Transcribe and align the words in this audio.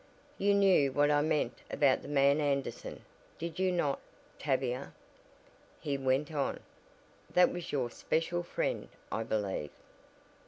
"You 0.39 0.55
knew 0.55 0.91
what 0.91 1.11
I 1.11 1.21
meant 1.21 1.59
about 1.69 2.01
the 2.01 2.07
man 2.07 2.39
Anderson, 2.41 3.05
did 3.37 3.59
you 3.59 3.71
not, 3.71 3.99
Tavia?" 4.39 4.93
he 5.79 5.95
went 5.95 6.33
on. 6.33 6.59
"That 7.31 7.53
was 7.53 7.71
your 7.71 7.91
'special 7.91 8.41
friend' 8.41 8.89
I 9.11 9.21
believe." 9.21 9.69